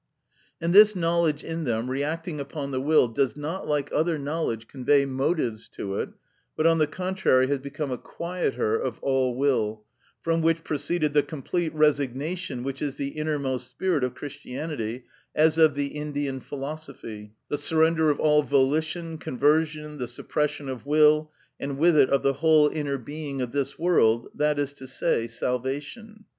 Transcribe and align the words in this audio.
And 0.59 0.73
this 0.73 0.95
knowledge 0.95 1.43
in 1.43 1.63
them, 1.63 1.87
reacting 1.87 2.39
upon 2.39 2.71
the 2.71 2.81
will, 2.81 3.07
does 3.07 3.37
not, 3.37 3.67
like 3.67 3.91
other 3.93 4.17
knowledge, 4.17 4.67
convey 4.67 5.05
motives 5.05 5.67
to 5.73 5.99
it, 5.99 6.09
but 6.57 6.65
on 6.65 6.79
the 6.79 6.87
contrary 6.87 7.45
has 7.49 7.59
become 7.59 7.91
a 7.91 7.99
quieter 7.99 8.75
of 8.79 8.97
all 9.03 9.35
will, 9.35 9.83
from 10.23 10.41
which 10.41 10.63
proceeded 10.63 11.13
the 11.13 11.21
complete 11.21 11.71
resignation, 11.75 12.63
which 12.63 12.81
is 12.81 12.95
the 12.95 13.09
innermost 13.09 13.69
spirit 13.69 14.03
of 14.03 14.15
Christianity, 14.15 15.05
as 15.35 15.59
of 15.59 15.75
the 15.75 15.89
Indian 15.89 16.39
philosophy; 16.39 17.33
the 17.49 17.57
surrender 17.59 18.09
of 18.09 18.19
all 18.19 18.41
volition, 18.41 19.19
conversion, 19.19 19.99
the 19.99 20.07
suppression 20.07 20.67
of 20.67 20.83
will, 20.83 21.31
and 21.59 21.77
with 21.77 21.95
it 21.95 22.09
of 22.09 22.23
the 22.23 22.33
whole 22.33 22.69
inner 22.69 22.97
being 22.97 23.39
of 23.39 23.51
this 23.51 23.77
world, 23.77 24.29
that 24.33 24.57
is 24.57 24.73
to 24.73 24.87
say, 24.87 25.27
salvation. 25.27 26.25